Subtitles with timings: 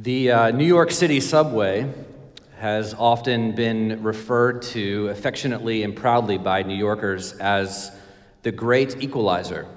[0.00, 1.88] The uh, New York City subway
[2.58, 7.96] has often been referred to affectionately and proudly by New Yorkers as
[8.42, 9.68] the great equalizer.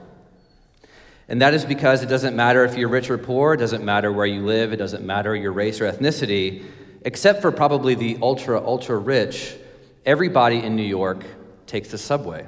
[1.29, 4.11] And that is because it doesn't matter if you're rich or poor, it doesn't matter
[4.11, 6.65] where you live, it doesn't matter your race or ethnicity,
[7.05, 9.55] except for probably the ultra, ultra rich,
[10.03, 11.23] everybody in New York
[11.67, 12.47] takes the subway.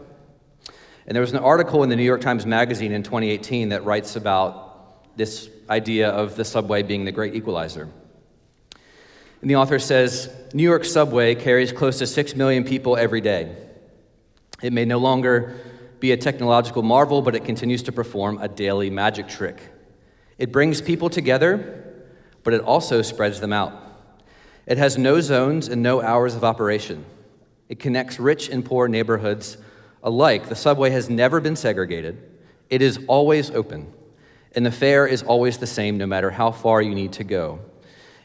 [1.05, 4.15] And there was an article in the New York Times Magazine in 2018 that writes
[4.15, 7.89] about this idea of the subway being the great equalizer.
[9.41, 13.55] And the author says New York subway carries close to 6 million people every day.
[14.61, 15.55] It may no longer
[15.99, 19.61] be a technological marvel, but it continues to perform a daily magic trick.
[20.37, 22.03] It brings people together,
[22.43, 23.73] but it also spreads them out.
[24.65, 27.05] It has no zones and no hours of operation.
[27.69, 29.57] It connects rich and poor neighborhoods
[30.03, 32.17] alike, the subway has never been segregated.
[32.69, 33.91] It is always open,
[34.55, 37.59] and the fare is always the same no matter how far you need to go.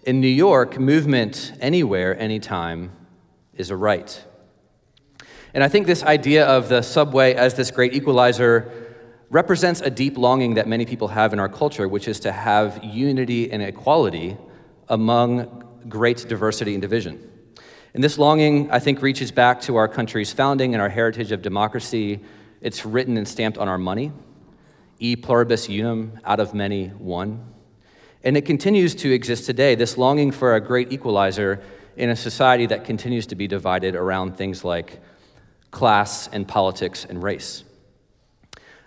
[0.04, 2.92] In New York, movement anywhere, anytime
[3.54, 4.24] is a right.
[5.52, 8.72] And I think this idea of the subway as this great equalizer
[9.30, 12.82] represents a deep longing that many people have in our culture, which is to have
[12.82, 14.36] unity and equality
[14.88, 17.30] among great diversity and division.
[17.94, 21.42] And this longing, I think, reaches back to our country's founding and our heritage of
[21.42, 22.20] democracy.
[22.60, 24.12] It's written and stamped on our money
[25.04, 27.44] e pluribus unum, out of many, one.
[28.22, 31.62] And it continues to exist today, this longing for a great equalizer
[31.98, 35.02] in a society that continues to be divided around things like
[35.70, 37.64] class and politics and race.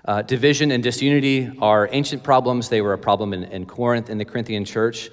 [0.05, 2.69] Uh, division and disunity are ancient problems.
[2.69, 5.11] They were a problem in, in Corinth, in the Corinthian church.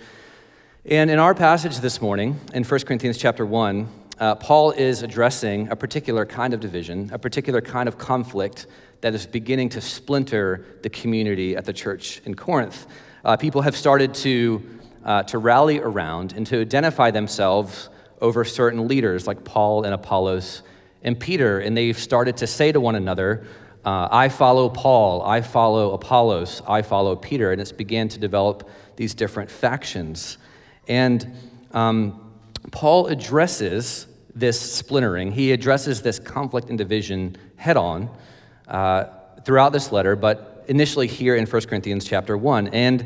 [0.86, 5.68] And in our passage this morning, in 1 Corinthians chapter 1, uh, Paul is addressing
[5.68, 8.66] a particular kind of division, a particular kind of conflict
[9.00, 12.86] that is beginning to splinter the community at the church in Corinth.
[13.24, 14.62] Uh, people have started to,
[15.04, 17.88] uh, to rally around and to identify themselves
[18.20, 20.62] over certain leaders like Paul and Apollos
[21.02, 23.46] and Peter, and they've started to say to one another,
[23.84, 28.68] uh, I follow Paul, I follow Apollos, I follow Peter, and it's began to develop
[28.96, 30.38] these different factions.
[30.88, 31.36] And
[31.72, 32.23] um,
[32.70, 38.10] Paul addresses this splintering, he addresses this conflict and division head on
[38.66, 39.04] uh,
[39.44, 42.68] throughout this letter, but initially here in 1 Corinthians chapter 1.
[42.68, 43.04] And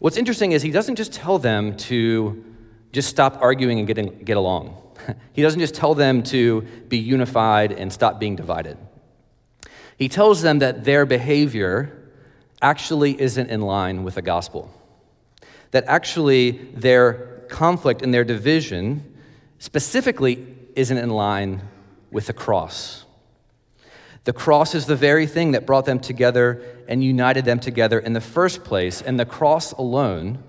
[0.00, 2.44] what's interesting is he doesn't just tell them to
[2.92, 4.76] just stop arguing and get, get along.
[5.32, 8.78] he doesn't just tell them to be unified and stop being divided.
[9.98, 12.10] He tells them that their behavior
[12.62, 14.72] actually isn't in line with the gospel
[15.70, 19.16] that actually their conflict and their division
[19.58, 21.62] specifically isn't in line
[22.10, 23.04] with the cross.
[24.24, 28.12] The cross is the very thing that brought them together and united them together in
[28.12, 29.00] the first place.
[29.00, 30.42] And the cross alone,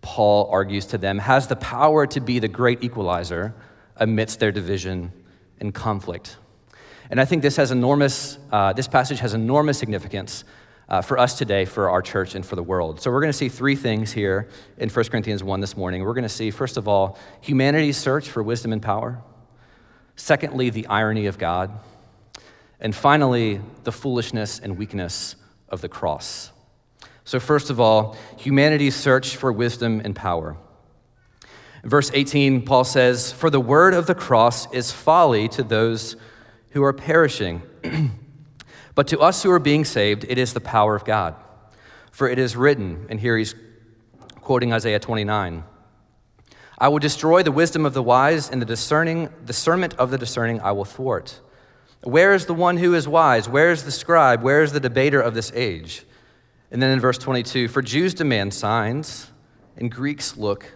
[0.00, 3.54] Paul argues to them, has the power to be the great equalizer
[3.96, 5.12] amidst their division
[5.60, 6.36] and conflict.
[7.10, 10.44] And I think this has enormous, uh, this passage has enormous significance
[10.88, 13.00] uh, for us today, for our church, and for the world.
[13.00, 16.02] So we're going to see three things here in 1 Corinthians 1 this morning.
[16.02, 19.20] We're going to see, first of all, humanity's search for wisdom and power.
[20.16, 21.78] Secondly, the irony of God.
[22.80, 25.36] And finally, the foolishness and weakness
[25.68, 26.52] of the cross.
[27.24, 30.56] So, first of all, humanity's search for wisdom and power.
[31.84, 36.16] Verse 18, Paul says, For the word of the cross is folly to those
[36.70, 37.62] who are perishing.
[38.98, 41.36] But to us who are being saved, it is the power of God.
[42.10, 43.54] For it is written, and here he's
[44.40, 45.62] quoting Isaiah 29
[46.76, 50.60] I will destroy the wisdom of the wise, and the discerning, discernment of the discerning
[50.62, 51.38] I will thwart.
[52.02, 53.48] Where is the one who is wise?
[53.48, 54.42] Where is the scribe?
[54.42, 56.02] Where is the debater of this age?
[56.72, 59.30] And then in verse 22, for Jews demand signs,
[59.76, 60.74] and Greeks look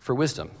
[0.00, 0.52] for wisdom.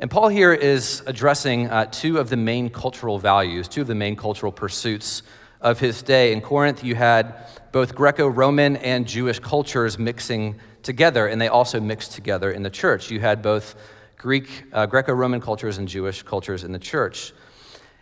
[0.00, 3.94] And Paul here is addressing uh, two of the main cultural values, two of the
[3.94, 5.22] main cultural pursuits
[5.60, 6.32] of his day.
[6.32, 7.34] In Corinth, you had
[7.72, 12.70] both Greco Roman and Jewish cultures mixing together, and they also mixed together in the
[12.70, 13.10] church.
[13.10, 13.74] You had both
[14.16, 17.32] Greek, uh, Greco Roman cultures and Jewish cultures in the church.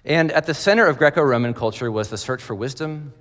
[0.05, 3.13] And at the center of Greco Roman culture was the search for wisdom,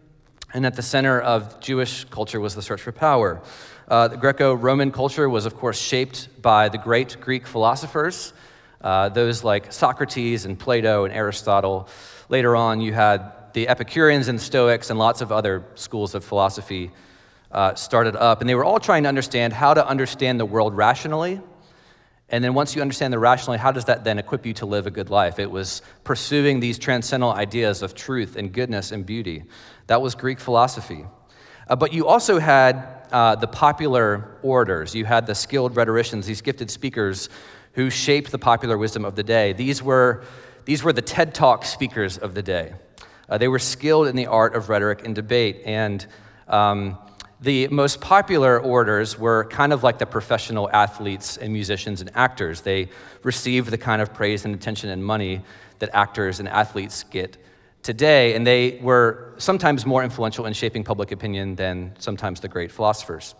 [0.54, 3.42] and at the center of Jewish culture was the search for power.
[3.88, 8.34] Uh, the Greco Roman culture was, of course, shaped by the great Greek philosophers,
[8.82, 11.90] uh, those like Socrates and Plato and Aristotle.
[12.30, 16.92] Later on, you had the Epicureans and Stoics and lots of other schools of philosophy
[17.52, 18.40] uh, started up.
[18.40, 21.42] And they were all trying to understand how to understand the world rationally.
[22.30, 24.86] And then once you understand the rationally, how does that then equip you to live
[24.86, 25.40] a good life?
[25.40, 29.46] It was pursuing these transcendental ideas of truth and goodness and beauty.
[29.88, 31.06] That was Greek philosophy.
[31.68, 36.42] Uh, but you also had uh, the popular orators, you had the skilled rhetoricians, these
[36.42, 37.28] gifted speakers
[37.74, 39.52] who shaped the popular wisdom of the day.
[39.52, 40.26] These were,
[40.66, 42.76] these were the TED Talk speakers of the day.
[43.30, 45.62] Uh, they were skilled in the art of rhetoric and debate.
[45.66, 46.06] And
[46.48, 46.98] um,
[47.42, 52.62] the most popular orators were kind of like the professional athletes and musicians and actors.
[52.62, 52.90] They
[53.24, 55.42] received the kind of praise and attention and money
[55.80, 57.38] that actors and athletes get
[57.84, 62.72] today, and they were sometimes more influential in shaping public opinion than sometimes the great
[62.72, 63.36] philosophers.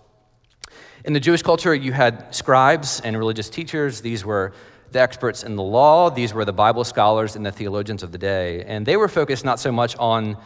[1.04, 4.02] In the Jewish culture, you had scribes and religious teachers.
[4.02, 4.54] These were
[4.92, 8.18] the experts in the law, these were the Bible scholars and the theologians of the
[8.18, 8.64] day.
[8.64, 10.38] And they were focused not so much on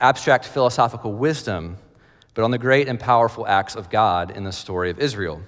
[0.00, 1.78] abstract philosophical wisdom,
[2.34, 5.42] but on the great and powerful acts of God in the story of Israel.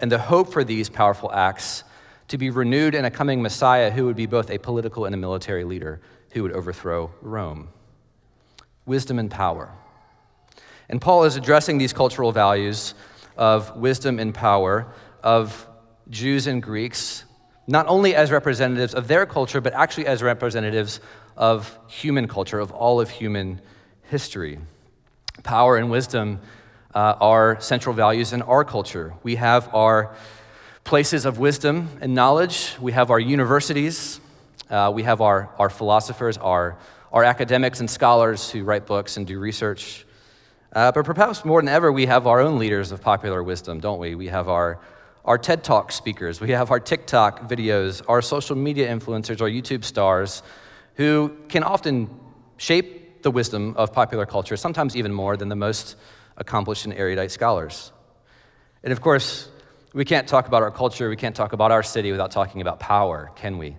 [0.00, 1.82] And the hope for these powerful acts
[2.28, 5.18] to be renewed in a coming Messiah who would be both a political and a
[5.18, 6.00] military leader
[6.32, 7.68] who would overthrow Rome.
[8.86, 9.72] Wisdom and power.
[10.88, 12.94] And Paul is addressing these cultural values
[13.36, 14.92] of wisdom and power
[15.22, 15.66] of
[16.10, 17.24] Jews and Greeks,
[17.68, 21.00] not only as representatives of their culture, but actually as representatives
[21.36, 23.60] of human culture, of all of human
[24.04, 24.58] history.
[25.44, 26.40] Power and wisdom
[26.94, 29.14] uh, are central values in our culture.
[29.22, 30.14] We have our
[30.82, 34.18] places of wisdom and knowledge, we have our universities,
[34.70, 36.78] uh, we have our, our philosophers, our,
[37.12, 40.06] our academics and scholars who write books and do research.
[40.72, 43.98] Uh, but perhaps more than ever, we have our own leaders of popular wisdom, don't
[43.98, 44.14] we?
[44.14, 44.80] We have our,
[45.28, 49.84] our TED Talk speakers, we have our TikTok videos, our social media influencers, our YouTube
[49.84, 50.42] stars,
[50.94, 52.08] who can often
[52.56, 55.96] shape the wisdom of popular culture, sometimes even more than the most
[56.38, 57.92] accomplished and erudite scholars.
[58.82, 59.50] And of course,
[59.92, 62.80] we can't talk about our culture, we can't talk about our city without talking about
[62.80, 63.76] power, can we?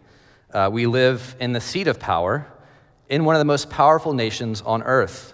[0.54, 2.46] Uh, we live in the seat of power
[3.10, 5.34] in one of the most powerful nations on earth.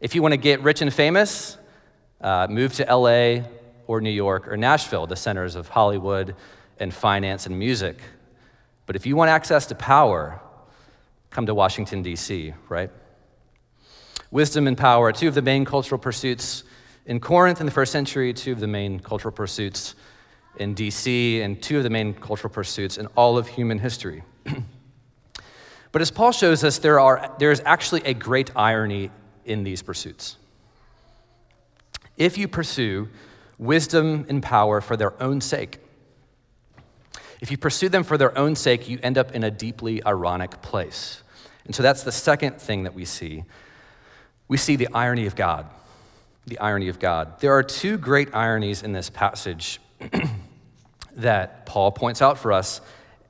[0.00, 1.58] If you want to get rich and famous,
[2.20, 3.42] uh, move to LA
[3.86, 6.34] or New York or Nashville, the centers of Hollywood
[6.78, 7.98] and finance and music.
[8.86, 10.40] But if you want access to power,
[11.30, 12.90] come to Washington, D.C., right?
[14.30, 16.64] Wisdom and power, two of the main cultural pursuits
[17.06, 19.94] in Corinth in the first century, two of the main cultural pursuits
[20.56, 24.22] in DC, and two of the main cultural pursuits in all of human history.
[25.92, 29.10] but as Paul shows us, there, are, there is actually a great irony
[29.44, 30.36] in these pursuits.
[32.16, 33.08] If you pursue
[33.62, 35.78] wisdom and power for their own sake,
[37.40, 40.62] if you pursue them for their own sake, you end up in a deeply ironic
[40.62, 41.22] place.
[41.64, 43.44] And so that's the second thing that we see.
[44.48, 45.66] We see the irony of God.
[46.46, 47.40] The irony of God.
[47.40, 49.80] There are two great ironies in this passage
[51.16, 52.80] that Paul points out for us.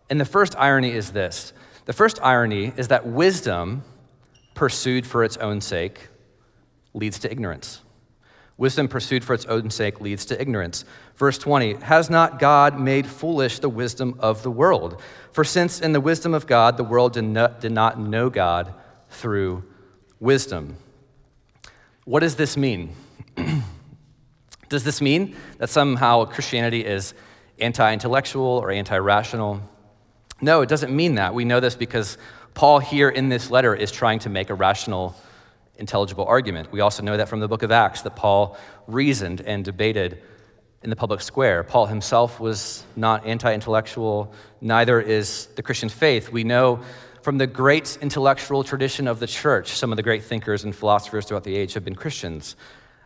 [0.08, 1.52] And the first irony is this
[1.84, 3.82] the first irony is that wisdom
[4.54, 6.08] pursued for its own sake
[6.94, 7.81] leads to ignorance.
[8.56, 10.84] Wisdom pursued for its own sake leads to ignorance.
[11.16, 15.00] Verse 20 Has not God made foolish the wisdom of the world?
[15.32, 18.74] For since in the wisdom of God, the world did not, did not know God
[19.08, 19.64] through
[20.20, 20.76] wisdom.
[22.04, 22.94] What does this mean?
[24.68, 27.14] does this mean that somehow Christianity is
[27.58, 29.60] anti intellectual or anti rational?
[30.40, 31.34] No, it doesn't mean that.
[31.34, 32.18] We know this because
[32.54, 35.14] Paul, here in this letter, is trying to make a rational,
[35.76, 36.70] intelligible argument.
[36.72, 40.22] We also know that from the book of Acts that Paul reasoned and debated
[40.82, 41.62] in the public square.
[41.62, 46.30] Paul himself was not anti intellectual, neither is the Christian faith.
[46.30, 46.82] We know
[47.22, 51.26] from the great intellectual tradition of the church, some of the great thinkers and philosophers
[51.26, 52.56] throughout the age have been Christians.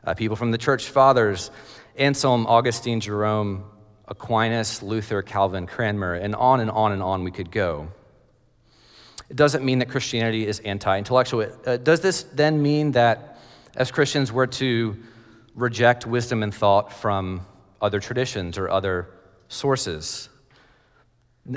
[0.04, 1.50] Uh, people from the church fathers,
[1.96, 3.64] Anselm, Augustine, Jerome,
[4.08, 7.88] Aquinas, Luther, Calvin, Cranmer, and on and on and on we could go.
[9.28, 11.46] It doesn't mean that Christianity is anti intellectual.
[11.66, 13.38] Uh, does this then mean that
[13.74, 14.96] as Christians we're to
[15.54, 17.44] reject wisdom and thought from
[17.80, 19.08] other traditions or other
[19.48, 20.28] sources?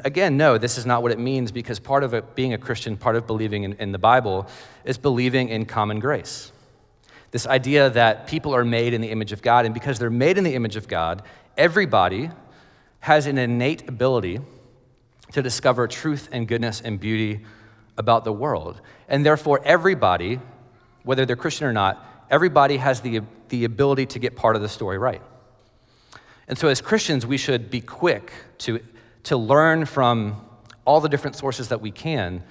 [0.04, 2.96] Again, no, this is not what it means because part of it, being a Christian,
[2.96, 4.48] part of believing in, in the Bible,
[4.86, 6.52] is believing in common grace.
[7.32, 10.38] This idea that people are made in the image of God, and because they're made
[10.38, 11.24] in the image of God,
[11.58, 12.30] everybody
[13.02, 14.42] has an innate ability
[15.32, 17.42] to discover truth and goodness and beauty
[17.98, 18.82] about the world.
[19.08, 20.40] And therefore, everybody,
[21.04, 24.70] whether they're Christian or not, everybody has the, the ability to get part of the
[24.70, 25.22] story right.
[26.48, 28.80] And so, as Christians, we should be quick to,
[29.24, 30.44] to learn from
[30.86, 32.44] all the different sources that we can.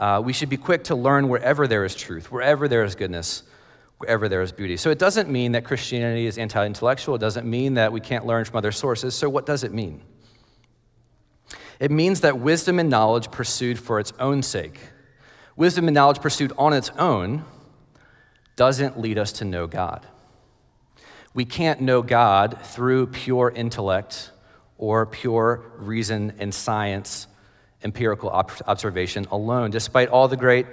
[0.00, 3.44] Uh, we should be quick to learn wherever there is truth, wherever there is goodness,
[3.98, 4.76] wherever there is beauty.
[4.76, 7.14] So, it doesn't mean that Christianity is anti intellectual.
[7.14, 9.14] It doesn't mean that we can't learn from other sources.
[9.14, 10.00] So, what does it mean?
[11.80, 14.78] It means that wisdom and knowledge pursued for its own sake,
[15.56, 17.44] wisdom and knowledge pursued on its own,
[18.56, 20.06] doesn't lead us to know God.
[21.32, 24.30] We can't know God through pure intellect
[24.78, 27.26] or pure reason and science,
[27.82, 30.66] empirical observation alone, despite all the great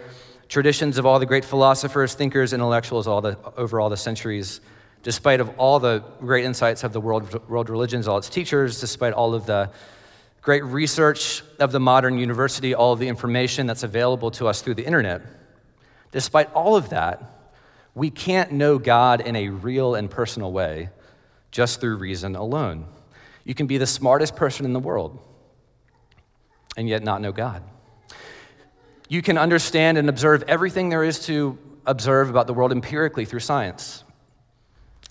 [0.48, 4.62] traditions of all the great philosophers, thinkers, intellectuals all the, over all the centuries,
[5.02, 9.14] despite of all the great insights of the world, world religions, all its teachers, despite
[9.14, 9.72] all of the
[10.42, 14.74] great research of the modern university, all of the information that's available to us through
[14.76, 15.22] the internet,
[16.12, 17.24] despite all of that,
[17.94, 20.90] we can't know God in a real and personal way
[21.52, 22.86] just through reason alone.
[23.44, 25.20] You can be the smartest person in the world
[26.78, 27.64] and yet not know God.
[29.10, 33.42] You can understand and observe everything there is to observe about the world empirically through
[33.42, 34.04] science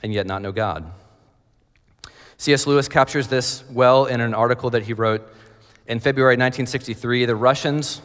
[0.03, 0.91] and yet not know God.
[2.41, 2.67] C.S.
[2.67, 5.31] Lewis captures this well in an article that he wrote
[5.87, 7.27] in February 1963.
[7.27, 8.01] The Russians,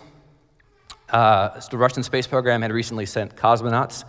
[1.10, 4.04] uh, the Russian space program had recently sent cosmonauts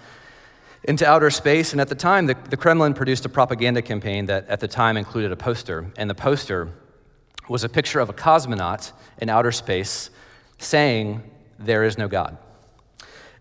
[0.83, 4.49] into outer space, and at the time, the, the Kremlin produced a propaganda campaign that
[4.49, 6.73] at the time included a poster, and the poster
[7.49, 10.11] was a picture of a cosmonaut in outer space
[10.59, 11.23] saying,
[11.61, 12.37] There is no God.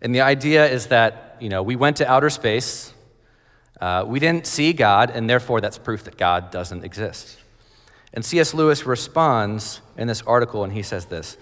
[0.04, 2.94] And the idea is that, you know, we went to outer space,
[3.82, 7.38] uh, we didn't see God, and therefore that's proof that God doesn't exist.
[8.13, 8.53] And C.S.
[8.53, 11.38] Lewis responds in this article, and he says this.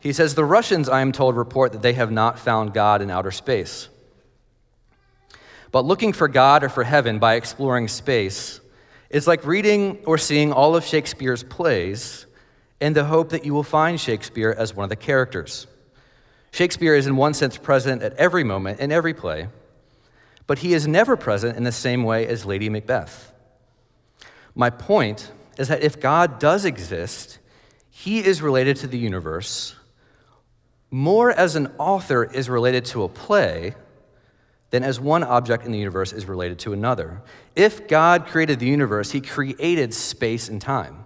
[0.00, 3.10] He says, The Russians, I am told, report that they have not found God in
[3.10, 3.88] outer space.
[5.70, 8.60] But looking for God or for heaven by exploring space
[9.10, 12.26] is like reading or seeing all of Shakespeare's plays
[12.80, 15.66] in the hope that you will find Shakespeare as one of the characters.
[16.52, 19.48] Shakespeare is, in one sense, present at every moment in every play
[20.46, 23.32] but he is never present in the same way as Lady Macbeth.
[24.54, 27.38] My point is that if God does exist,
[27.90, 29.76] he is related to the universe
[30.94, 33.74] more as an author is related to a play
[34.70, 37.20] than as one object in the universe is related to another.
[37.56, 41.04] If God created the universe, he created space and time.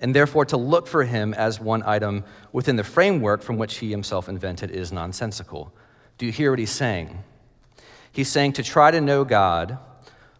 [0.00, 3.90] And therefore, to look for him as one item within the framework from which he
[3.90, 5.72] himself invented is nonsensical.
[6.18, 7.24] Do you hear what he's saying?
[8.16, 9.76] He's saying to try to know God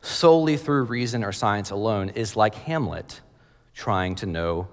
[0.00, 3.20] solely through reason or science alone is like Hamlet
[3.74, 4.68] trying to know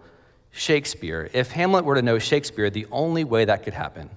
[0.52, 1.30] Shakespeare.
[1.34, 4.10] If Hamlet were to know Shakespeare, the only way that could happen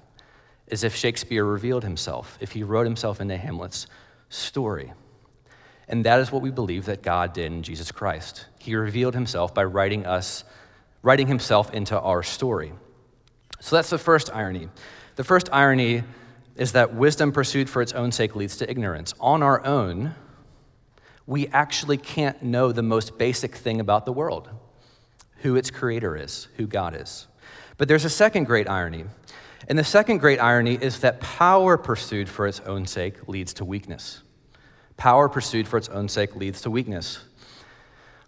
[0.69, 3.89] is if Shakespeare revealed himself, if he wrote himself into Hamlet's
[4.29, 4.93] story.
[5.89, 8.47] And that is what we believe that God did in Jesus Christ.
[8.61, 10.45] He revealed himself by writing us,
[11.03, 12.73] writing himself into our story.
[13.59, 14.69] So that's the first irony.
[15.17, 16.05] The first irony
[16.57, 19.15] is that wisdom pursued for its own sake leads to ignorance.
[19.21, 20.15] On our own,
[21.27, 24.49] we actually can't know the most basic thing about the world
[25.39, 27.27] who its creator is, who God is.
[27.77, 29.05] But there's a second great irony.
[29.69, 33.65] And the second great irony is that power pursued for its own sake leads to
[33.65, 34.23] weakness.
[34.97, 37.19] Power pursued for its own sake leads to weakness.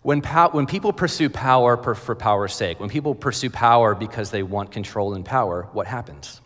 [0.03, 4.31] When, pow- when people pursue power per- for power's sake, when people pursue power because
[4.31, 6.41] they want control and power, what happens?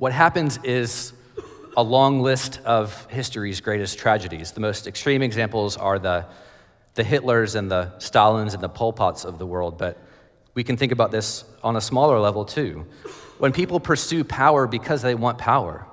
[0.00, 1.12] What happens is
[1.76, 4.52] a long list of history's greatest tragedies.
[4.52, 6.24] The most extreme examples are the,
[6.94, 10.02] the Hitlers and the Stalins and the Pol Pots of the world, but
[10.54, 12.86] we can think about this on a smaller level too.
[13.36, 15.86] When people pursue power because they want power,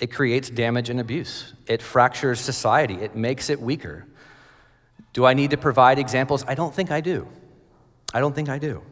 [0.00, 1.54] it creates damage and abuse.
[1.68, 4.08] It fractures society, it makes it weaker.
[5.12, 6.44] Do I need to provide examples?
[6.48, 7.28] I don't think I do.
[8.12, 8.82] I don't think I do.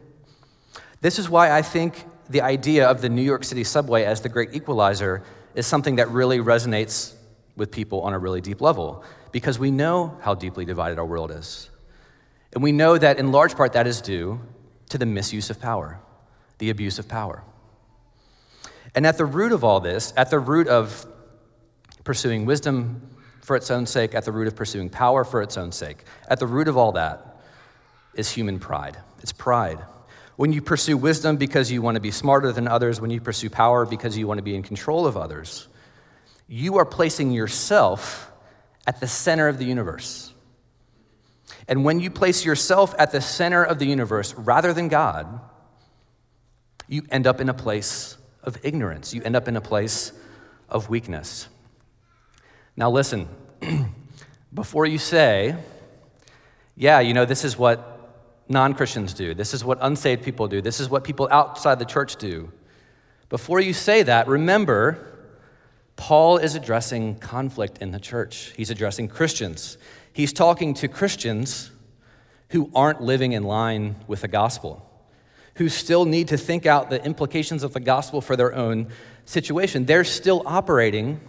[1.01, 4.29] This is why I think the idea of the New York City subway as the
[4.29, 5.23] great equalizer
[5.55, 7.13] is something that really resonates
[7.55, 11.31] with people on a really deep level because we know how deeply divided our world
[11.31, 11.69] is.
[12.53, 14.39] And we know that in large part that is due
[14.89, 15.99] to the misuse of power,
[16.59, 17.43] the abuse of power.
[18.95, 21.05] And at the root of all this, at the root of
[22.03, 25.71] pursuing wisdom for its own sake, at the root of pursuing power for its own
[25.71, 27.41] sake, at the root of all that
[28.13, 28.97] is human pride.
[29.21, 29.79] It's pride.
[30.37, 33.49] When you pursue wisdom because you want to be smarter than others, when you pursue
[33.49, 35.67] power because you want to be in control of others,
[36.47, 38.31] you are placing yourself
[38.85, 40.31] at the center of the universe.
[41.67, 45.41] And when you place yourself at the center of the universe rather than God,
[46.87, 49.15] you end up in a place of ignorance.
[49.15, 50.13] You end up in a place
[50.69, 51.49] of weakness.
[52.75, 53.27] Now, listen,
[54.53, 55.55] before you say,
[56.75, 57.96] yeah, you know, this is what
[58.49, 59.33] non Christians do.
[59.33, 60.61] This is what unsaved people do.
[60.61, 62.51] This is what people outside the church do.
[63.29, 65.17] Before you say that, remember,
[65.97, 68.53] Paul is addressing conflict in the church.
[68.55, 69.77] He's addressing Christians.
[70.13, 71.71] He's talking to Christians
[72.49, 74.89] who aren't living in line with the gospel,
[75.55, 78.87] who still need to think out the implications of the gospel for their own
[79.25, 79.85] situation.
[79.85, 81.19] They're still operating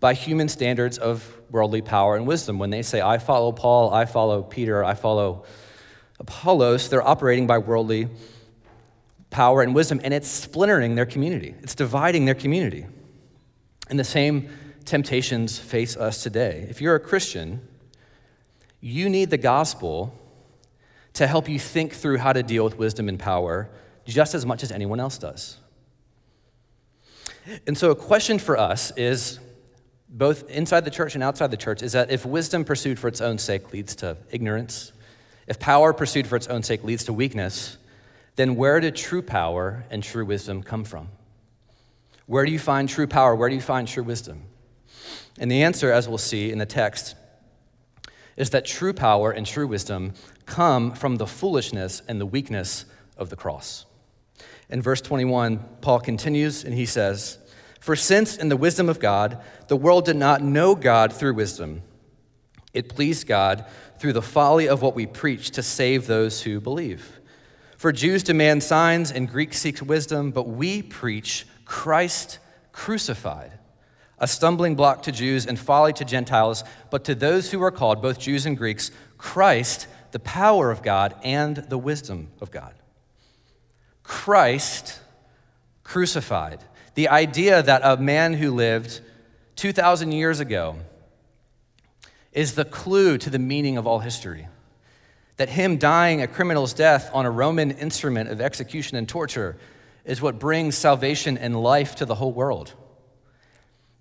[0.00, 2.58] by human standards of worldly power and wisdom.
[2.58, 5.44] When they say, I follow Paul, I follow Peter, I follow
[6.18, 8.08] Apollos, they're operating by worldly
[9.30, 12.86] power and wisdom, and it's splintering their community, it's dividing their community.
[13.88, 14.48] And the same
[14.84, 16.66] temptations face us today.
[16.70, 17.60] If you're a Christian,
[18.80, 20.16] you need the gospel
[21.14, 23.70] to help you think through how to deal with wisdom and power
[24.04, 25.58] just as much as anyone else does.
[27.66, 29.38] And so, a question for us is
[30.08, 33.20] both inside the church and outside the church is that if wisdom pursued for its
[33.20, 34.92] own sake leads to ignorance,
[35.46, 37.76] if power pursued for its own sake leads to weakness,
[38.36, 41.08] then where did true power and true wisdom come from?
[42.26, 43.34] Where do you find true power?
[43.34, 44.42] Where do you find true wisdom?
[45.38, 47.14] And the answer, as we'll see in the text,
[48.36, 52.84] is that true power and true wisdom come from the foolishness and the weakness
[53.16, 53.86] of the cross.
[54.68, 57.38] In verse 21, Paul continues and he says,
[57.80, 61.82] For since in the wisdom of God, the world did not know God through wisdom,
[62.76, 63.64] it pleased God
[63.98, 67.20] through the folly of what we preach to save those who believe.
[67.76, 72.38] For Jews demand signs and Greeks seek wisdom, but we preach Christ
[72.72, 73.52] crucified,
[74.18, 78.02] a stumbling block to Jews and folly to Gentiles, but to those who are called,
[78.02, 82.74] both Jews and Greeks, Christ, the power of God and the wisdom of God.
[84.02, 85.00] Christ
[85.82, 86.60] crucified.
[86.94, 89.00] The idea that a man who lived
[89.56, 90.76] 2,000 years ago
[92.36, 94.46] is the clue to the meaning of all history.
[95.38, 99.56] That him dying a criminal's death on a Roman instrument of execution and torture
[100.04, 102.74] is what brings salvation and life to the whole world.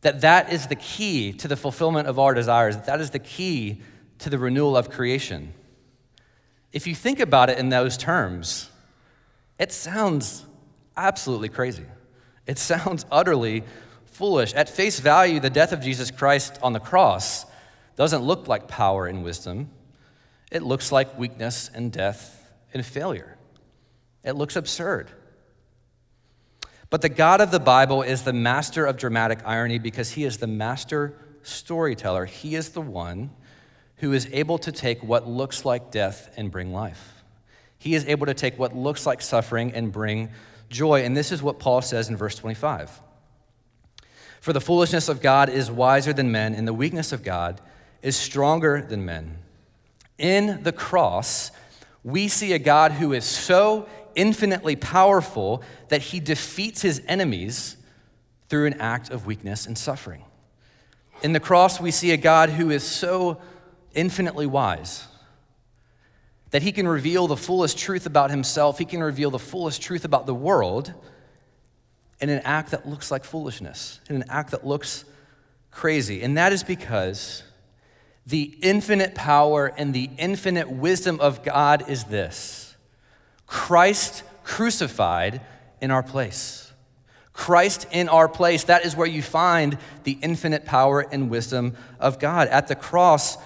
[0.02, 2.78] That that is the key to the fulfillment of our desires.
[2.78, 3.82] That, is the key
[4.20, 5.54] to the renewal of creation.
[6.74, 8.70] If you think about it in those terms,
[9.58, 10.46] it sounds
[10.98, 11.86] absolutely crazy.
[12.46, 13.64] It sounds utterly
[14.06, 14.54] foolish.
[14.54, 17.46] At face value, the death of Jesus Christ on the cross
[17.96, 19.70] doesn't look like power and wisdom.
[20.52, 23.38] It looks like weakness and death and failure.
[24.24, 25.10] It looks absurd.
[26.90, 30.38] But the God of the Bible is the master of dramatic irony because he is
[30.38, 32.26] the master storyteller.
[32.26, 33.32] He is the one
[33.98, 37.24] who is able to take what looks like death and bring life.
[37.78, 40.30] He is able to take what looks like suffering and bring
[40.70, 41.04] joy.
[41.04, 43.02] And this is what Paul says in verse 25
[44.42, 47.62] For the foolishness of God is wiser than men, and the weakness of God
[48.06, 49.36] is stronger than men.
[50.20, 51.50] In the cross,
[52.04, 57.78] we see a God who is so infinitely powerful that he defeats his enemies
[58.48, 60.24] through an act of weakness and suffering.
[61.24, 63.42] In the cross, we see a God who is so
[63.96, 65.08] infinitely wise
[66.52, 70.06] that he can reveal the fullest truth about himself, he can reveal the fullest truth
[70.06, 70.94] about the world
[72.22, 75.06] in an act that looks like foolishness, in an act that looks
[75.72, 76.22] crazy.
[76.22, 77.42] And that is because
[78.26, 82.76] the infinite power and the infinite wisdom of God is this
[83.46, 85.42] Christ crucified
[85.82, 86.74] in our place.
[87.34, 88.64] Christ in our place.
[88.64, 92.48] That is where you find the infinite power and wisdom of God.
[92.48, 93.38] At the cross,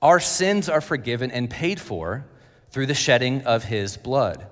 [0.00, 2.24] our sins are forgiven and paid for
[2.70, 4.46] through the shedding of his blood.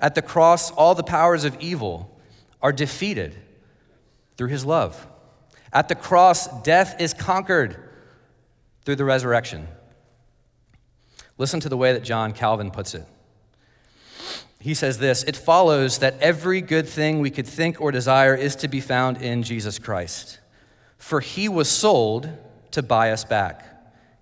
[0.00, 2.18] At the cross, all the powers of evil
[2.62, 3.36] are defeated
[4.36, 5.06] through his love.
[5.72, 7.76] At the cross, death is conquered
[8.84, 9.68] through the resurrection.
[11.38, 13.06] Listen to the way that John Calvin puts it.
[14.60, 18.54] He says this It follows that every good thing we could think or desire is
[18.56, 20.38] to be found in Jesus Christ.
[20.98, 22.30] For he was sold
[22.70, 23.66] to buy us back,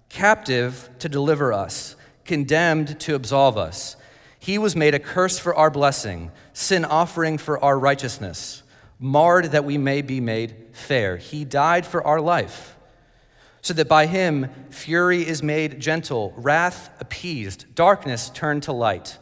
[0.09, 1.95] captive to deliver us,
[2.25, 3.97] condemned to absolve us.
[4.39, 8.63] He was made a curse for our blessing, sin offering for our righteousness,
[8.99, 11.19] marred that we may be made fair.
[11.19, 12.77] He died for our life
[13.63, 19.19] so that by him fury is made gentle, wrath appeased, darkness turned to light,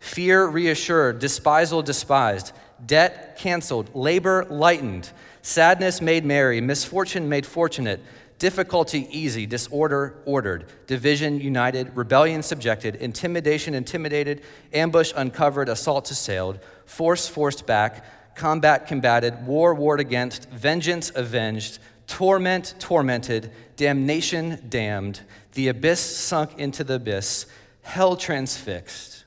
[0.00, 2.52] fear reassured, despisal despised,
[2.84, 5.10] debt canceled, labor lightened,
[5.42, 8.00] sadness made merry, misfortune made fortunate,
[8.38, 17.28] difficulty easy, disorder ordered, division united, rebellion subjected, intimidation intimidated, ambush uncovered, assault assailed, force
[17.28, 25.20] forced back, combat combated, war warred against, vengeance avenged torment tormented, damnation damned,
[25.54, 27.46] the abyss sunk into the abyss,
[27.82, 29.24] hell transfixed,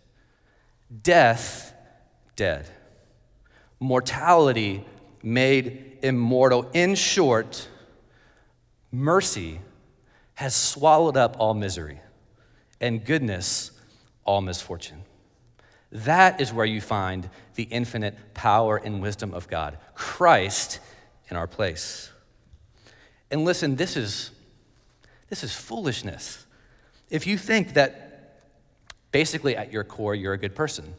[1.04, 1.74] death
[2.40, 2.66] dead,
[3.82, 4.86] mortality
[5.22, 6.70] made immortal.
[6.74, 7.68] In short,
[8.92, 9.60] mercy
[10.36, 12.00] has swallowed up all misery,
[12.80, 13.72] and goodness
[14.24, 15.04] all misfortune.
[15.92, 19.78] That is where you find the infinite power and wisdom of God.
[19.96, 20.80] Christ
[21.30, 22.12] in our place.
[23.32, 24.32] And listen, this is,
[25.30, 26.46] This is foolishness.
[27.10, 28.42] If you think that
[29.12, 30.96] basically at your core you're a good person,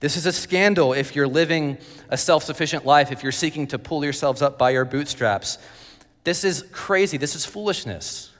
[0.00, 3.78] this is a scandal if you're living a self sufficient life, if you're seeking to
[3.78, 5.58] pull yourselves up by your bootstraps.
[6.24, 7.16] This is crazy.
[7.16, 8.30] This is foolishness.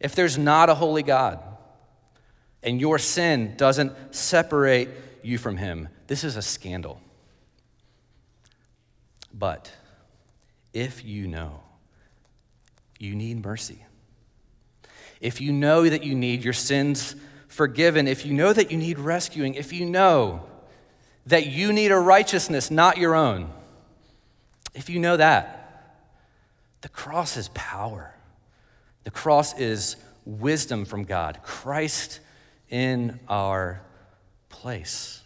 [0.00, 1.40] If there's not a holy God
[2.64, 4.88] and your sin doesn't separate
[5.22, 7.00] you from Him, this is a scandal.
[9.32, 9.72] But
[10.72, 11.61] if you know
[13.02, 13.84] you need mercy,
[15.20, 17.14] if you know that you need your sins
[17.48, 20.44] forgiven, if you know that you need rescuing, if you know
[21.26, 23.50] that you need a righteousness not your own,
[24.74, 25.98] if you know that,
[26.80, 28.14] the cross is power.
[29.04, 32.20] The cross is wisdom from God, Christ
[32.70, 33.82] in our
[34.48, 35.22] place.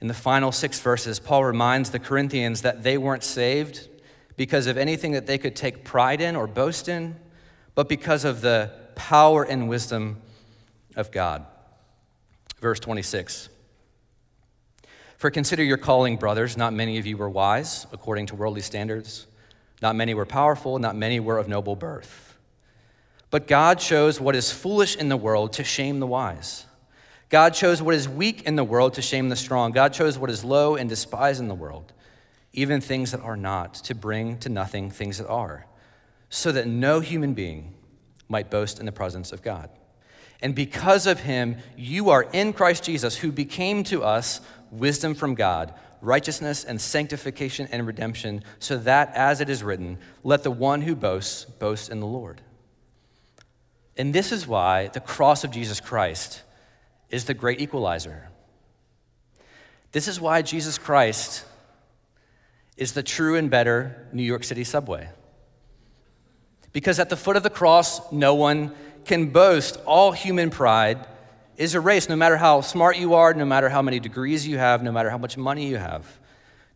[0.00, 3.88] In the final six verses, Paul reminds the Corinthians that they weren't saved
[4.36, 7.16] because of anything that they could take pride in or boast in,
[7.74, 10.20] but because of the power and wisdom
[10.96, 11.46] of God.
[12.60, 13.48] Verse 26
[15.18, 16.56] For consider your calling, brothers.
[16.56, 19.26] Not many of you were wise according to worldly standards,
[19.82, 22.34] not many were powerful, not many were of noble birth.
[23.30, 26.64] But God chose what is foolish in the world to shame the wise.
[27.28, 29.72] God chose what is weak in the world to shame the strong.
[29.72, 31.92] God chose what is low and despised in the world,
[32.56, 35.66] even things that are not, to bring to nothing things that are,
[36.28, 37.74] so that no human being
[38.28, 39.70] might boast in the presence of God.
[40.42, 44.40] And because of him, you are in Christ Jesus, who became to us
[44.70, 50.42] wisdom from God, righteousness and sanctification and redemption, so that, as it is written, let
[50.42, 52.40] the one who boasts boast in the Lord.
[53.96, 56.42] And this is why the cross of Jesus Christ
[57.08, 58.28] is the great equalizer.
[59.92, 61.44] This is why Jesus Christ
[62.76, 65.08] is the true and better New York City subway.
[66.72, 69.78] Because at the foot of the cross, no one can boast.
[69.86, 71.06] All human pride
[71.56, 74.82] is erased, no matter how smart you are, no matter how many degrees you have,
[74.82, 76.20] no matter how much money you have,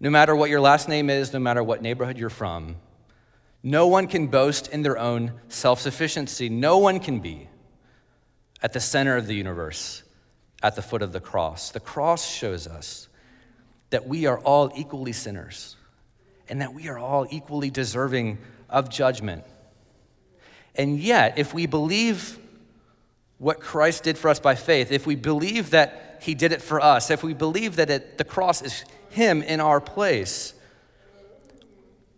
[0.01, 2.77] no matter what your last name is, no matter what neighborhood you're from.
[3.63, 6.49] No one can boast in their own self sufficiency.
[6.49, 7.49] No one can be
[8.63, 10.03] at the center of the universe
[10.63, 11.71] at the foot of the cross.
[11.71, 13.09] The cross shows us
[13.91, 15.77] that we are all equally sinners
[16.51, 19.45] and that we are all equally deserving of judgment.
[20.75, 22.39] And yet, if we believe
[23.39, 26.81] what Christ did for us by faith, if we believe that He did it for
[26.81, 30.55] us, if we believe that it, the cross is Him in our place,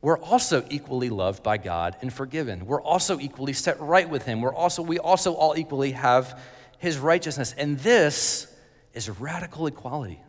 [0.01, 2.67] we're also equally loved by God and forgiven.
[2.67, 4.41] We're also equally set right with Him.
[4.41, 6.39] We're also, we also all equally have
[6.83, 7.55] his righteousness.
[7.57, 8.53] And this
[8.93, 10.21] is radical equality.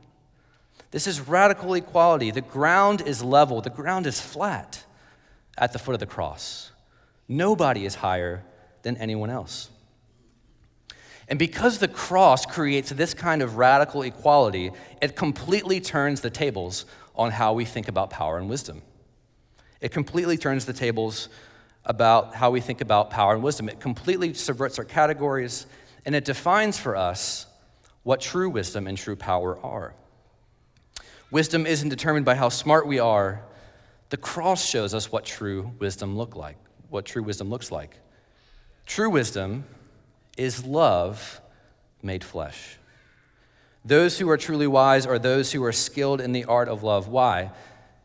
[0.93, 2.29] This is radical equality.
[2.29, 4.83] The ground is level, the ground is flat
[5.57, 6.71] at the foot of the cross.
[7.27, 8.45] Nobody is higher
[8.83, 9.71] than anyone else.
[11.27, 14.69] And because the cross creates this kind of radical equality,
[15.01, 18.83] it completely turns the tables on how we think about power and wisdom.
[19.81, 21.27] It completely turns the tables
[21.85, 23.67] about how we think about power and wisdom.
[23.67, 25.65] It completely subverts our categories
[26.05, 27.47] and it defines for us
[28.03, 29.95] what true wisdom and true power are.
[31.33, 33.41] Wisdom isn't determined by how smart we are.
[34.11, 36.57] The cross shows us what true wisdom look like,
[36.91, 37.97] what true wisdom looks like.
[38.85, 39.63] True wisdom
[40.37, 41.41] is love
[42.03, 42.77] made flesh.
[43.83, 47.07] Those who are truly wise are those who are skilled in the art of love.
[47.07, 47.49] Why?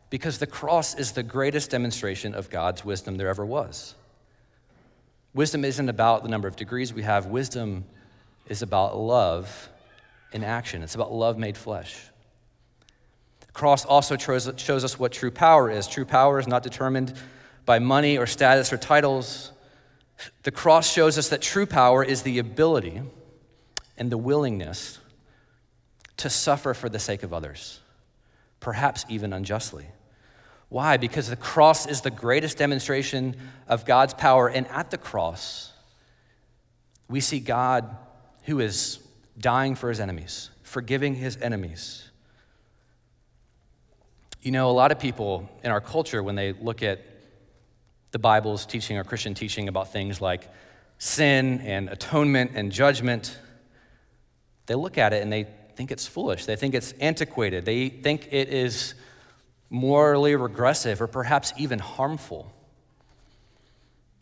[0.09, 3.93] Because the cross is the greatest demonstration of God's wisdom there ever was.
[5.35, 7.85] Wisdom isn't about the number of degrees we have, wisdom
[8.47, 9.69] is about love
[10.31, 10.81] in action.
[10.81, 12.09] It's about love made flesh.
[13.49, 15.87] The cross also shows, shows us what true power is.
[15.87, 17.13] True power is not determined
[17.65, 19.51] by money or status or titles.
[20.43, 23.01] The cross shows us that true power is the ability
[23.97, 24.99] and the willingness
[26.17, 27.79] to suffer for the sake of others,
[28.59, 29.87] perhaps even unjustly.
[30.69, 30.97] Why?
[30.97, 33.35] Because the cross is the greatest demonstration
[33.67, 34.47] of God's power.
[34.47, 35.73] And at the cross,
[37.07, 37.97] we see God
[38.43, 38.99] who is
[39.39, 42.08] dying for his enemies, forgiving his enemies.
[44.41, 47.01] You know, a lot of people in our culture, when they look at
[48.11, 50.47] the Bible's teaching or Christian teaching about things like
[50.97, 53.37] sin and atonement and judgment,
[54.65, 56.45] they look at it and they think it's foolish.
[56.45, 57.65] They think it's antiquated.
[57.65, 58.93] They think it is
[59.69, 62.51] morally regressive, or perhaps even harmful.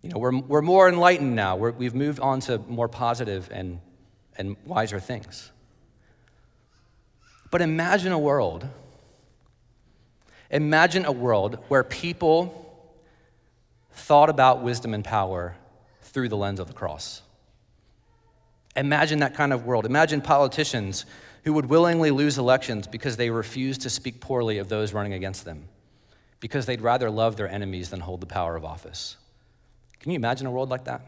[0.02, 1.56] You know, we're, we're more enlightened now.
[1.56, 3.80] we have moved on to more positive and,
[4.38, 5.52] and wiser things.
[7.50, 8.68] But imagine a world,
[10.50, 12.64] imagine a world where people
[13.92, 15.56] thought about wisdom and power
[16.02, 17.22] through the lens of the cross.
[18.76, 19.86] Imagine that kind of world.
[19.86, 21.06] Imagine politicians
[21.44, 25.46] who would willingly lose elections because they refuse to speak poorly of those running against
[25.46, 25.68] them,
[26.40, 29.18] because they'd rather love their enemies than hold the power of office.
[30.00, 31.02] Can you imagine a world like that?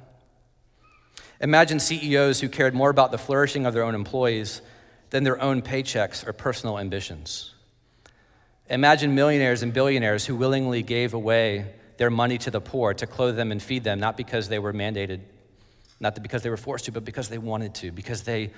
[1.42, 4.62] Imagine CEOs who cared more about the flourishing of their own employees
[5.12, 7.54] than their own paychecks or personal ambitions.
[8.70, 11.66] Imagine millionaires and billionaires who willingly gave away
[11.98, 14.74] their money to the poor to clothe them and feed them, not because they were
[14.74, 15.22] mandated,
[16.00, 18.52] not because they were forced to, but because they wanted to, because they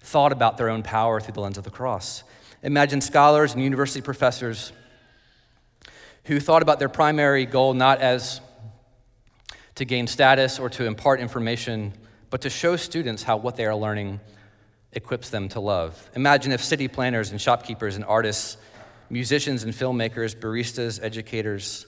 [0.00, 2.24] thought about their own power through the lens of the cross.
[2.62, 4.72] Imagine scholars and university professors
[6.24, 8.40] who thought about their primary goal not as
[9.76, 11.92] to gain status or to impart information,
[12.28, 14.20] but to show students how what they are learning
[14.92, 16.10] equips them to love.
[16.14, 18.56] Imagine if city planners and shopkeepers and artists,
[19.10, 21.86] musicians and filmmakers, baristas, educators,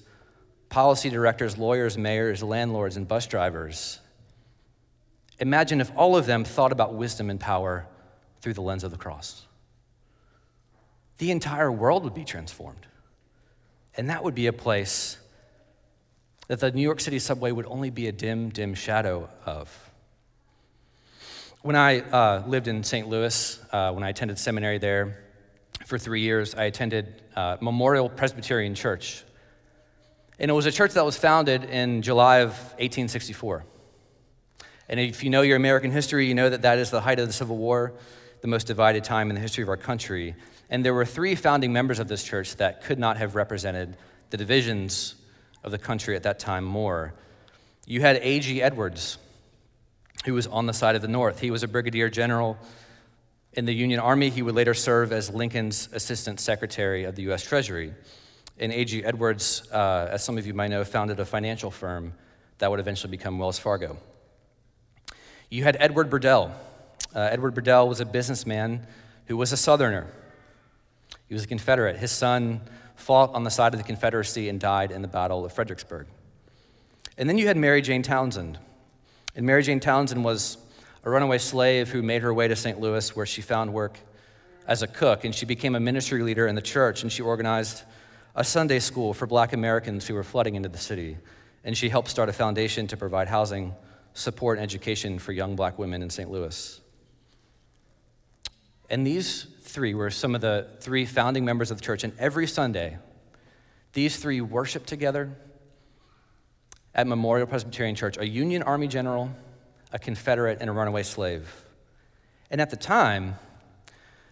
[0.68, 4.00] policy directors, lawyers, mayors, landlords, and bus drivers.
[5.38, 7.86] Imagine if all of them thought about wisdom and power
[8.40, 9.46] through the lens of the cross.
[11.18, 12.86] The entire world would be transformed.
[13.96, 15.18] And that would be a place
[16.48, 19.90] that the New York City subway would only be a dim, dim shadow of.
[21.60, 23.08] When I uh, lived in St.
[23.08, 25.21] Louis, uh, when I attended seminary there
[25.92, 29.24] for three years, I attended uh, Memorial Presbyterian Church.
[30.38, 33.62] And it was a church that was founded in July of 1864.
[34.88, 37.26] And if you know your American history, you know that that is the height of
[37.26, 37.92] the Civil War,
[38.40, 40.34] the most divided time in the history of our country.
[40.70, 43.94] And there were three founding members of this church that could not have represented
[44.30, 45.14] the divisions
[45.62, 47.12] of the country at that time more.
[47.84, 48.62] You had A.G.
[48.62, 49.18] Edwards,
[50.24, 51.38] who was on the side of the North.
[51.38, 52.56] He was a brigadier general
[53.54, 54.30] in the Union Army.
[54.30, 57.42] He would later serve as Lincoln's assistant secretary of the U.S.
[57.42, 57.94] Treasury.
[58.58, 59.04] And A.G.
[59.04, 62.12] Edwards, uh, as some of you might know, founded a financial firm
[62.58, 63.96] that would eventually become Wells Fargo.
[65.50, 66.52] You had Edward Burdell.
[67.14, 68.86] Uh, Edward Burdell was a businessman
[69.26, 70.06] who was a Southerner.
[71.28, 71.96] He was a Confederate.
[71.96, 72.60] His son
[72.94, 76.06] fought on the side of the Confederacy and died in the Battle of Fredericksburg.
[77.18, 78.58] And then you had Mary Jane Townsend.
[79.34, 80.58] And Mary Jane Townsend was
[81.04, 82.80] a runaway slave who made her way to St.
[82.80, 83.98] Louis, where she found work
[84.66, 85.24] as a cook.
[85.24, 87.82] And she became a ministry leader in the church, and she organized
[88.34, 91.18] a Sunday school for black Americans who were flooding into the city.
[91.64, 93.74] And she helped start a foundation to provide housing,
[94.14, 96.30] support, and education for young black women in St.
[96.30, 96.80] Louis.
[98.88, 102.04] And these three were some of the three founding members of the church.
[102.04, 102.98] And every Sunday,
[103.92, 105.32] these three worshiped together
[106.94, 109.30] at Memorial Presbyterian Church a Union Army general,
[109.92, 111.64] a Confederate, and a runaway slave.
[112.50, 113.36] And at the time,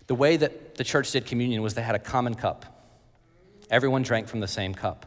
[0.07, 2.65] the way that the church did communion was they had a common cup.
[3.71, 5.07] Everyone drank from the same cup.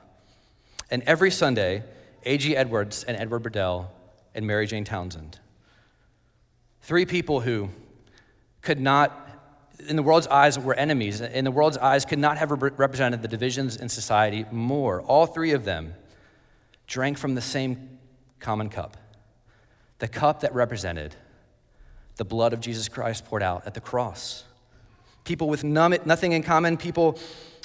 [0.89, 1.84] And every Sunday,
[2.24, 2.56] A.G.
[2.56, 3.92] Edwards and Edward Burdell
[4.36, 5.39] and Mary Jane Townsend,
[6.82, 7.70] three people who
[8.62, 9.30] could not,
[9.89, 13.28] in the world's eyes, were enemies, in the world's eyes, could not have represented the
[13.28, 15.02] divisions in society more.
[15.02, 15.94] All three of them
[16.88, 18.00] drank from the same
[18.39, 18.98] common cup,
[20.04, 21.16] the cup that represented
[22.18, 24.44] the blood of Jesus Christ poured out at the cross.
[25.24, 27.18] People with nothing in common, people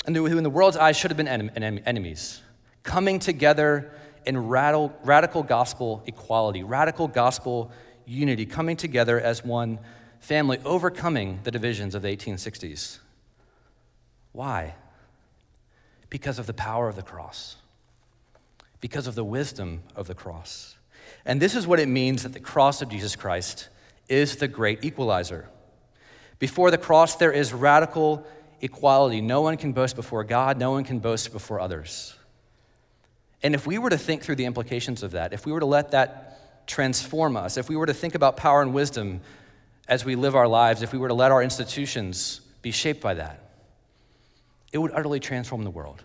[0.07, 2.41] who in the world's eyes should have been enemies,
[2.85, 3.91] coming together
[4.25, 7.73] in radical, gospel equality, radical gospel
[8.07, 9.81] unity, coming together as one
[10.21, 13.01] family, overcoming the divisions of the 1860s.
[14.31, 14.77] Why?
[16.09, 17.57] Because of the power of the cross
[18.81, 20.77] because of the wisdom of the cross.
[21.25, 23.69] And this is what it means that the cross of Jesus Christ
[24.09, 25.49] is the great equalizer.
[26.39, 28.27] Before the cross, there is radical
[28.61, 29.21] equality.
[29.21, 32.15] No one can boast before God, no one can boast before others.
[33.43, 35.67] And if we were to think through the implications of that, if we were to
[35.67, 39.21] let that transform us, if we were to think about power and wisdom
[39.87, 43.15] as we live our lives, if we were to let our institutions be shaped by
[43.15, 43.51] that,
[44.73, 46.03] it would utterly transform the world.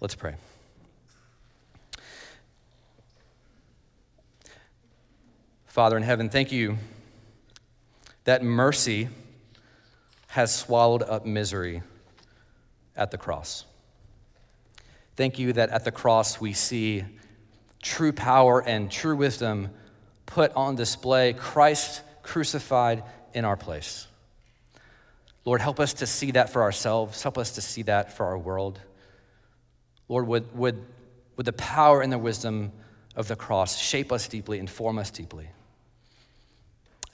[0.00, 0.34] Let's pray.
[5.76, 6.78] Father in heaven, thank you
[8.24, 9.10] that mercy
[10.28, 11.82] has swallowed up misery
[12.96, 13.66] at the cross.
[15.16, 17.04] Thank you that at the cross we see
[17.82, 19.68] true power and true wisdom
[20.24, 23.02] put on display, Christ crucified
[23.34, 24.06] in our place.
[25.44, 28.38] Lord, help us to see that for ourselves, help us to see that for our
[28.38, 28.80] world.
[30.08, 30.82] Lord, would, would,
[31.36, 32.72] would the power and the wisdom
[33.14, 35.50] of the cross shape us deeply, inform us deeply.